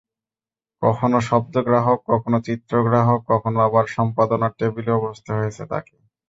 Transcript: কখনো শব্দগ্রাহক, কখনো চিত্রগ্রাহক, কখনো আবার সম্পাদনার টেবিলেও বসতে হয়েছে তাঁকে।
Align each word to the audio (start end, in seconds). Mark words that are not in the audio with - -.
কখনো 0.81 1.17
শব্দগ্রাহক, 1.21 1.99
কখনো 2.07 2.37
চিত্রগ্রাহক, 2.47 3.19
কখনো 3.31 3.57
আবার 3.61 3.85
সম্পাদনার 3.95 4.51
টেবিলেও 4.59 5.03
বসতে 5.05 5.31
হয়েছে 5.37 5.63
তাঁকে। 5.71 5.95